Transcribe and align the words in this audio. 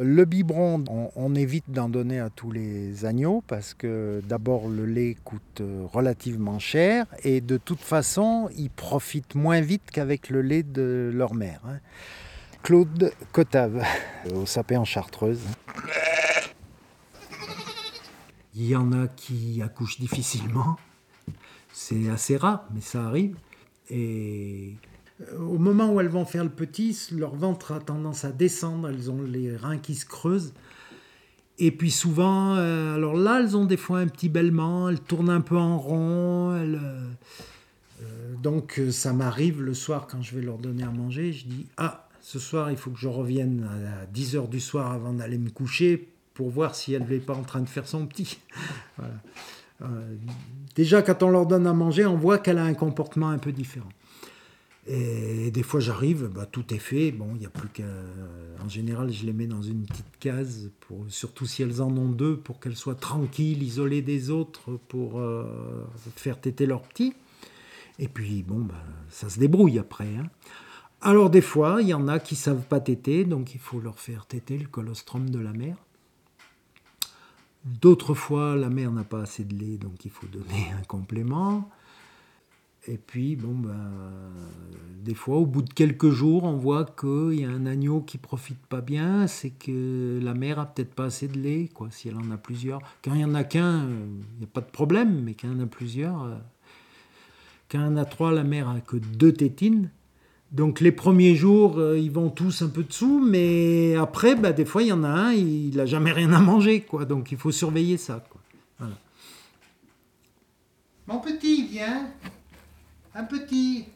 Le 0.00 0.24
biberon, 0.24 0.84
on, 1.16 1.34
évite 1.34 1.64
d'en 1.72 1.88
donner 1.88 2.20
à 2.20 2.30
tous 2.30 2.52
les 2.52 3.04
agneaux 3.04 3.42
parce 3.48 3.74
que 3.74 4.22
d'abord 4.28 4.68
le 4.68 4.86
lait 4.86 5.16
coûte 5.24 5.60
euh, 5.60 5.84
relativement 5.92 6.60
cher 6.60 7.06
et 7.24 7.40
de 7.40 7.56
toute 7.56 7.80
façon 7.80 8.48
ils 8.56 8.70
profitent 8.70 9.34
moins 9.34 9.60
vite 9.60 9.90
qu'avec 9.90 10.30
le 10.30 10.40
lait 10.40 10.62
de 10.62 11.10
leur 11.12 11.34
mère. 11.34 11.60
hein. 11.66 11.80
Claude 12.62 13.12
Cotave, 13.32 13.82
au 14.34 14.46
sapé 14.46 14.76
en 14.76 14.84
Chartreuse. 14.84 15.40
Il 18.54 18.66
y 18.66 18.76
en 18.76 18.92
a 18.92 19.08
qui 19.08 19.60
accouchent 19.62 19.98
difficilement. 19.98 20.76
C'est 21.72 22.08
assez 22.08 22.36
rare, 22.36 22.64
mais 22.72 22.80
ça 22.80 23.02
arrive. 23.02 23.36
Et 23.90 24.76
au 25.38 25.58
moment 25.58 25.92
où 25.92 26.00
elles 26.00 26.08
vont 26.08 26.24
faire 26.24 26.44
le 26.44 26.50
petit, 26.50 26.96
leur 27.12 27.34
ventre 27.34 27.72
a 27.72 27.80
tendance 27.80 28.24
à 28.24 28.32
descendre, 28.32 28.88
elles 28.88 29.10
ont 29.10 29.22
les 29.22 29.56
reins 29.56 29.78
qui 29.78 29.94
se 29.94 30.06
creusent. 30.06 30.54
Et 31.58 31.72
puis 31.72 31.90
souvent, 31.90 32.54
euh, 32.54 32.94
alors 32.94 33.16
là, 33.16 33.40
elles 33.40 33.56
ont 33.56 33.64
des 33.64 33.76
fois 33.76 33.98
un 33.98 34.06
petit 34.06 34.28
bêlement, 34.28 34.88
elles 34.88 35.00
tournent 35.00 35.30
un 35.30 35.40
peu 35.40 35.56
en 35.56 35.76
rond. 35.78 36.52
euh, 36.52 36.66
euh, 38.02 38.34
donc 38.42 38.78
euh, 38.78 38.92
ça 38.92 39.12
m'arrive 39.12 39.60
le 39.62 39.74
soir 39.74 40.06
quand 40.06 40.22
je 40.22 40.36
vais 40.36 40.42
leur 40.42 40.58
donner 40.58 40.84
à 40.84 40.90
manger, 40.90 41.32
je 41.32 41.46
dis 41.46 41.66
Ah, 41.76 42.08
ce 42.20 42.38
soir, 42.38 42.70
il 42.70 42.76
faut 42.76 42.90
que 42.90 42.98
je 42.98 43.08
revienne 43.08 43.68
à 43.68 44.06
10h 44.06 44.48
du 44.48 44.60
soir 44.60 44.92
avant 44.92 45.12
d'aller 45.12 45.38
me 45.38 45.50
coucher 45.50 46.08
pour 46.34 46.50
voir 46.50 46.76
si 46.76 46.92
elle 46.92 47.06
n'est 47.08 47.18
pas 47.18 47.34
en 47.34 47.42
train 47.42 47.60
de 47.60 47.68
faire 47.68 47.88
son 47.88 48.06
petit. 48.06 48.38
Euh, 49.80 50.16
déjà, 50.74 51.02
quand 51.02 51.22
on 51.22 51.30
leur 51.30 51.46
donne 51.46 51.64
à 51.68 51.72
manger, 51.72 52.04
on 52.04 52.16
voit 52.16 52.38
qu'elle 52.38 52.58
a 52.58 52.64
un 52.64 52.74
comportement 52.74 53.28
un 53.28 53.38
peu 53.38 53.52
différent. 53.52 53.88
Et 54.90 55.50
des 55.50 55.62
fois, 55.62 55.80
j'arrive, 55.80 56.30
bah, 56.34 56.46
tout 56.46 56.72
est 56.72 56.78
fait. 56.78 57.12
Bon, 57.12 57.32
il 57.34 57.40
n'y 57.40 57.46
a 57.46 57.50
plus 57.50 57.68
qu'à. 57.68 57.84
En 58.64 58.68
général, 58.70 59.12
je 59.12 59.26
les 59.26 59.34
mets 59.34 59.46
dans 59.46 59.60
une 59.60 59.84
petite 59.84 60.18
case, 60.18 60.70
surtout 61.08 61.44
si 61.44 61.62
elles 61.62 61.82
en 61.82 61.94
ont 61.96 62.08
deux, 62.08 62.38
pour 62.38 62.58
qu'elles 62.58 62.76
soient 62.76 62.94
tranquilles, 62.94 63.62
isolées 63.62 64.00
des 64.00 64.30
autres, 64.30 64.78
pour 64.88 65.20
euh, 65.20 65.84
faire 66.16 66.40
téter 66.40 66.64
leur 66.64 66.82
petit. 66.82 67.12
Et 67.98 68.08
puis, 68.08 68.42
bon, 68.42 68.60
bah, 68.60 68.82
ça 69.10 69.28
se 69.28 69.38
débrouille 69.38 69.78
après. 69.78 70.08
hein. 70.16 70.30
Alors, 71.02 71.28
des 71.28 71.42
fois, 71.42 71.82
il 71.82 71.88
y 71.88 71.94
en 71.94 72.08
a 72.08 72.18
qui 72.18 72.34
savent 72.34 72.66
pas 72.66 72.80
téter, 72.80 73.24
donc 73.24 73.54
il 73.54 73.60
faut 73.60 73.80
leur 73.80 74.00
faire 74.00 74.24
téter 74.26 74.56
le 74.56 74.68
colostrum 74.68 75.28
de 75.28 75.38
la 75.38 75.52
mère. 75.52 75.76
D'autres 77.64 78.14
fois, 78.14 78.56
la 78.56 78.70
mère 78.70 78.90
n'a 78.90 79.04
pas 79.04 79.20
assez 79.22 79.44
de 79.44 79.54
lait, 79.54 79.76
donc 79.76 80.04
il 80.06 80.10
faut 80.10 80.26
donner 80.26 80.72
un 80.78 80.82
complément. 80.84 81.68
Et 82.90 82.96
puis, 82.96 83.36
bon, 83.36 83.54
ben, 83.54 83.92
des 85.04 85.12
fois, 85.12 85.36
au 85.36 85.44
bout 85.44 85.60
de 85.60 85.72
quelques 85.72 86.08
jours, 86.08 86.44
on 86.44 86.56
voit 86.56 86.86
qu'il 86.86 87.38
y 87.38 87.44
a 87.44 87.50
un 87.50 87.66
agneau 87.66 88.00
qui 88.00 88.16
profite 88.16 88.58
pas 88.66 88.80
bien, 88.80 89.26
c'est 89.26 89.50
que 89.50 90.18
la 90.22 90.32
mère 90.32 90.58
a 90.58 90.64
peut-être 90.64 90.94
pas 90.94 91.04
assez 91.04 91.28
de 91.28 91.38
lait, 91.38 91.68
quoi, 91.72 91.88
si 91.90 92.08
elle 92.08 92.16
en 92.16 92.30
a 92.30 92.38
plusieurs. 92.38 92.80
Quand 93.04 93.12
il 93.12 93.20
y 93.20 93.24
en 93.24 93.34
a 93.34 93.44
qu'un, 93.44 93.88
il 93.88 94.38
n'y 94.38 94.44
a 94.44 94.48
pas 94.52 94.62
de 94.62 94.70
problème, 94.70 95.22
mais 95.22 95.34
quand 95.34 95.48
il 95.48 95.58
y 95.58 95.60
en 95.60 95.64
a 95.64 95.66
plusieurs, 95.66 96.22
euh, 96.22 96.34
quand 97.70 97.78
il 97.78 97.84
y 97.84 97.88
en 97.88 97.96
a 97.98 98.06
trois, 98.06 98.32
la 98.32 98.44
mère 98.44 98.70
a 98.70 98.80
que 98.80 98.96
deux 98.96 99.34
tétines. 99.34 99.90
Donc 100.50 100.80
les 100.80 100.92
premiers 100.92 101.34
jours, 101.34 101.78
euh, 101.78 101.98
ils 101.98 102.10
vont 102.10 102.30
tous 102.30 102.62
un 102.62 102.68
peu 102.68 102.84
dessous, 102.84 103.22
mais 103.22 103.96
après, 103.96 104.34
bah, 104.34 104.52
des 104.52 104.64
fois, 104.64 104.82
il 104.82 104.88
y 104.88 104.92
en 104.92 105.04
a 105.04 105.08
un, 105.08 105.32
il 105.34 105.76
n'a 105.76 105.84
jamais 105.84 106.12
rien 106.12 106.32
à 106.32 106.40
manger, 106.40 106.80
quoi. 106.80 107.04
Donc 107.04 107.32
il 107.32 107.36
faut 107.36 107.52
surveiller 107.52 107.98
ça, 107.98 108.24
quoi. 108.30 108.40
Voilà. 108.78 108.94
Mon 111.06 111.20
petit, 111.20 111.66
viens. 111.66 112.06
Un 113.14 113.24
petit. 113.24 113.86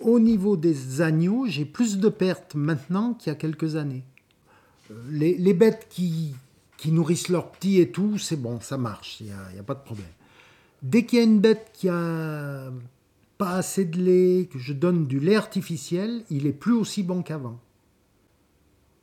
Au 0.00 0.18
niveau 0.18 0.56
des 0.56 1.00
agneaux, 1.00 1.46
j'ai 1.46 1.64
plus 1.64 1.98
de 1.98 2.08
pertes 2.08 2.54
maintenant 2.54 3.14
qu'il 3.14 3.30
y 3.30 3.32
a 3.32 3.38
quelques 3.38 3.76
années. 3.76 4.04
Euh, 4.90 4.94
Les, 5.10 5.54
bêtes 5.54 5.86
qui, 5.88 6.34
qui 6.76 6.92
nourrissent 6.92 7.28
leurs 7.28 7.50
petits 7.50 7.80
et 7.80 7.90
tout, 7.90 8.18
c'est 8.18 8.36
bon, 8.36 8.60
ça 8.60 8.76
marche, 8.76 9.20
il 9.20 9.26
n'y 9.26 9.32
a, 9.32 9.60
a 9.60 9.62
pas 9.62 9.74
de 9.74 9.82
problème. 9.84 10.06
Dès 10.82 11.06
qu'il 11.06 11.18
y 11.18 11.22
a 11.22 11.24
une 11.24 11.40
bête 11.40 11.70
qui 11.72 11.88
a 11.88 12.70
pas 13.38 13.56
assez 13.56 13.84
de 13.84 14.00
lait, 14.00 14.48
que 14.52 14.58
je 14.58 14.72
donne 14.72 15.06
du 15.06 15.20
lait 15.20 15.36
artificiel, 15.36 16.24
il 16.30 16.46
est 16.46 16.52
plus 16.52 16.74
aussi 16.74 17.02
bon 17.02 17.22
qu'avant. 17.22 17.58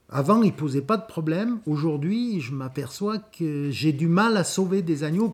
Avant, 0.10 0.44
il 0.44 0.54
posait 0.54 0.82
pas 0.82 0.98
de 0.98 1.08
problème. 1.08 1.60
Aujourd'hui, 1.66 2.42
je 2.42 2.54
m'aperçois 2.54 3.18
que 3.18 3.72
j'ai 3.72 3.94
du 3.94 4.08
mal 4.08 4.36
à 4.36 4.44
sauver 4.44 4.82
des 4.82 5.04
agneaux. 5.04 5.34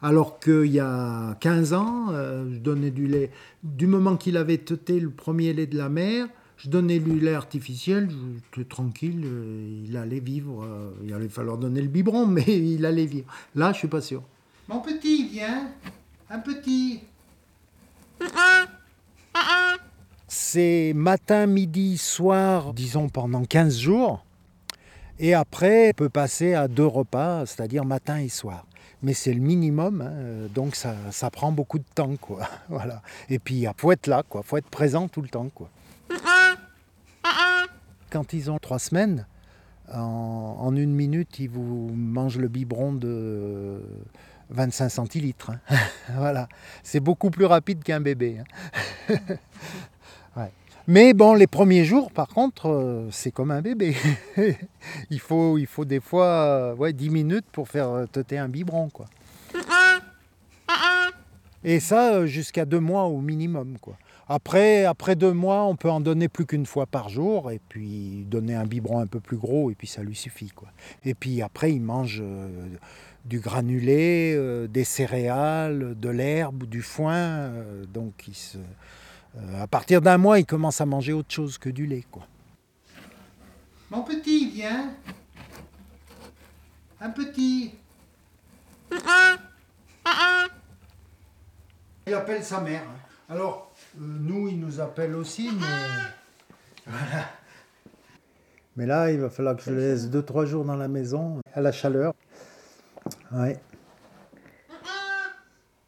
Alors 0.00 0.38
qu'il 0.38 0.66
y 0.66 0.78
a 0.78 1.36
15 1.40 1.72
ans, 1.72 2.06
euh, 2.10 2.48
je 2.52 2.58
donnais 2.58 2.90
du 2.90 3.06
lait. 3.08 3.30
Du 3.64 3.86
moment 3.86 4.16
qu'il 4.16 4.36
avait 4.36 4.58
teuté 4.58 5.00
le 5.00 5.10
premier 5.10 5.52
lait 5.52 5.66
de 5.66 5.76
la 5.76 5.88
mère, 5.88 6.28
je 6.56 6.68
donnais 6.68 7.00
du 7.00 7.18
lait 7.18 7.34
artificiel, 7.34 8.08
j'étais 8.54 8.68
tranquille, 8.68 9.22
euh, 9.24 9.84
il 9.88 9.96
allait 9.96 10.20
vivre. 10.20 10.62
euh, 10.62 10.90
il 11.04 11.12
allait 11.12 11.28
falloir 11.28 11.58
donner 11.58 11.82
le 11.82 11.88
biberon, 11.88 12.26
mais 12.28 12.44
il 12.46 12.86
allait 12.86 13.06
vivre. 13.06 13.26
Là, 13.56 13.72
je 13.72 13.78
suis 13.78 13.88
pas 13.88 14.00
sûr. 14.00 14.22
Mon 14.68 14.80
petit, 14.80 15.28
viens. 15.28 15.68
Un 16.30 16.38
petit. 16.40 17.00
C'est 20.28 20.92
matin, 20.94 21.46
midi, 21.46 21.98
soir, 21.98 22.72
disons 22.74 23.08
pendant 23.08 23.44
15 23.44 23.78
jours. 23.78 24.24
Et 25.18 25.34
après, 25.34 25.88
on 25.88 25.92
peut 25.94 26.08
passer 26.08 26.54
à 26.54 26.68
deux 26.68 26.86
repas, 26.86 27.46
c'est-à-dire 27.46 27.84
matin 27.84 28.18
et 28.18 28.28
soir. 28.28 28.67
Mais 29.02 29.14
c'est 29.14 29.32
le 29.32 29.40
minimum, 29.40 30.00
hein, 30.00 30.48
donc 30.52 30.74
ça, 30.74 30.96
prend 31.30 31.52
beaucoup 31.52 31.78
de 31.78 31.84
temps. 31.94 32.10
Voilà. 32.68 33.02
Et 33.28 33.38
puis, 33.38 33.54
il 33.60 33.70
faut 33.76 33.92
être 33.92 34.06
là, 34.08 34.22
quoi. 34.28 34.42
faut 34.42 34.56
être 34.56 34.68
présent 34.68 35.08
tout 35.08 35.22
le 35.22 35.28
temps, 35.28 35.48
quoi. 35.54 35.70
Quand 38.10 38.32
ils 38.32 38.50
ont 38.50 38.58
trois 38.58 38.78
semaines, 38.78 39.26
en, 39.92 40.56
en 40.58 40.74
une 40.76 40.92
minute, 40.92 41.38
ils 41.38 41.48
vous 41.48 41.90
mangent 41.94 42.38
le 42.38 42.48
biberon 42.48 42.92
de 42.92 43.82
25 44.50 44.88
centilitres. 44.88 45.50
hein. 45.50 45.76
voilà. 46.16 46.48
C'est 46.82 47.00
beaucoup 47.00 47.30
plus 47.30 47.44
rapide 47.44 47.82
qu'un 47.82 48.00
bébé. 48.00 48.38
hein. 48.40 49.14
Mais 50.90 51.12
bon, 51.12 51.34
les 51.34 51.46
premiers 51.46 51.84
jours, 51.84 52.10
par 52.10 52.28
contre, 52.28 52.70
euh, 52.70 53.08
c'est 53.10 53.30
comme 53.30 53.50
un 53.50 53.60
bébé. 53.60 53.94
il, 55.10 55.20
faut, 55.20 55.58
il 55.58 55.66
faut 55.66 55.84
des 55.84 56.00
fois 56.00 56.24
euh, 56.24 56.74
ouais, 56.76 56.94
10 56.94 57.10
minutes 57.10 57.44
pour 57.52 57.68
faire 57.68 57.90
euh, 57.90 58.06
teuter 58.06 58.38
un 58.38 58.48
biberon. 58.48 58.88
Quoi. 58.88 59.04
Et 61.62 61.78
ça, 61.78 62.24
jusqu'à 62.24 62.64
deux 62.64 62.80
mois 62.80 63.04
au 63.04 63.20
minimum. 63.20 63.76
Quoi. 63.82 63.98
Après, 64.28 64.86
après 64.86 65.14
deux 65.14 65.34
mois, 65.34 65.64
on 65.64 65.76
peut 65.76 65.90
en 65.90 66.00
donner 66.00 66.28
plus 66.28 66.46
qu'une 66.46 66.64
fois 66.64 66.86
par 66.86 67.10
jour 67.10 67.50
et 67.50 67.60
puis 67.68 68.24
donner 68.26 68.54
un 68.54 68.64
biberon 68.64 69.00
un 69.00 69.06
peu 69.06 69.20
plus 69.20 69.36
gros 69.36 69.70
et 69.70 69.74
puis 69.74 69.88
ça 69.88 70.02
lui 70.02 70.16
suffit. 70.16 70.48
Quoi. 70.48 70.68
Et 71.04 71.12
puis 71.12 71.42
après, 71.42 71.70
il 71.70 71.82
mange 71.82 72.22
du 73.26 73.40
granulé, 73.40 74.66
des 74.70 74.84
céréales, 74.84 75.98
de 76.00 76.08
l'herbe, 76.08 76.64
du 76.64 76.80
foin. 76.80 77.52
donc, 77.92 78.26
il 78.26 78.34
se, 78.34 78.56
à 79.60 79.66
partir 79.66 80.00
d'un 80.00 80.18
mois, 80.18 80.38
il 80.38 80.46
commence 80.46 80.80
à 80.80 80.86
manger 80.86 81.12
autre 81.12 81.32
chose 81.32 81.58
que 81.58 81.68
du 81.68 81.86
lait. 81.86 82.04
Quoi. 82.10 82.26
Mon 83.90 84.02
petit, 84.02 84.50
viens. 84.50 84.90
Un 87.00 87.10
petit. 87.10 87.74
Il 92.06 92.14
appelle 92.14 92.42
sa 92.42 92.60
mère. 92.60 92.84
Alors, 93.28 93.70
euh, 94.00 94.00
nous, 94.00 94.48
il 94.48 94.58
nous 94.58 94.80
appelle 94.80 95.14
aussi, 95.14 95.50
mais. 95.52 95.66
Voilà. 96.86 97.28
Mais 98.76 98.86
là, 98.86 99.10
il 99.10 99.20
va 99.20 99.28
falloir 99.28 99.56
que 99.56 99.62
je 99.62 99.70
le 99.70 99.78
laisse 99.78 100.06
2-3 100.06 100.46
jours 100.46 100.64
dans 100.64 100.76
la 100.76 100.88
maison, 100.88 101.42
à 101.52 101.60
la 101.60 101.70
chaleur. 101.70 102.14
Ouais. 103.30 103.60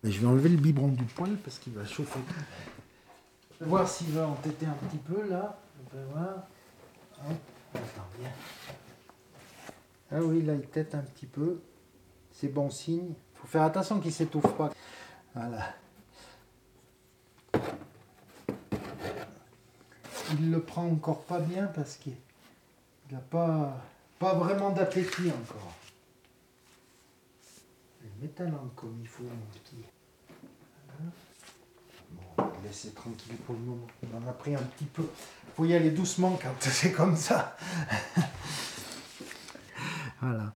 Mais 0.03 0.11
je 0.11 0.21
vais 0.21 0.27
enlever 0.27 0.51
le 0.51 0.59
biberon 0.59 0.89
du 0.89 1.05
poêle 1.05 1.37
parce 1.43 1.59
qu'il 1.59 1.73
va 1.73 1.87
chauffer. 1.87 2.21
Je 3.61 3.67
vais 3.67 3.71
voir 3.71 3.87
s'il 3.87 4.11
va 4.13 4.27
entêter 4.27 4.65
un 4.65 4.73
petit 4.89 4.97
peu 4.97 5.29
là. 5.29 5.59
On 5.79 5.97
va 5.97 6.05
voir. 6.07 6.35
Hop. 7.29 7.37
Attends, 7.75 8.09
viens. 8.19 8.31
Ah 10.11 10.23
oui, 10.23 10.43
là, 10.43 10.55
il 10.55 10.67
tête 10.67 10.95
un 10.95 11.03
petit 11.03 11.27
peu. 11.27 11.61
C'est 12.33 12.49
bon 12.49 12.71
signe. 12.71 13.13
faut 13.35 13.47
faire 13.47 13.63
attention 13.63 14.01
qu'il 14.01 14.15
s'étouffe 14.15 14.57
pas. 14.57 14.73
Voilà. 15.35 15.75
Il 20.33 20.51
le 20.51 20.61
prend 20.63 20.87
encore 20.87 21.23
pas 21.25 21.41
bien 21.41 21.67
parce 21.67 21.97
qu'il 21.97 22.17
n'a 23.11 23.19
pas, 23.19 23.77
pas 24.19 24.35
vraiment 24.35 24.71
d'appétit 24.71 25.29
encore. 25.29 25.75
Ta 28.37 28.45
langue 28.45 28.75
comme 28.77 28.99
il 29.01 29.09
faut, 29.09 29.25
mon 29.25 29.31
petit. 29.53 29.83
Voilà. 30.87 31.11
Bon, 32.11 32.40
on 32.61 32.61
va 32.61 32.63
le 32.63 32.69
laisser 32.69 32.91
tranquille 32.91 33.37
pour 33.47 33.55
le 33.55 33.61
moment. 33.61 33.87
On 34.03 34.17
en 34.17 34.29
a 34.29 34.33
pris 34.33 34.55
un 34.55 34.63
petit 34.63 34.85
peu. 34.85 35.05
faut 35.57 35.65
y 35.65 35.75
aller 35.75 35.91
doucement 35.91 36.39
quand 36.43 36.55
c'est 36.61 36.93
comme 36.93 37.17
ça. 37.17 37.57
voilà. 40.21 40.53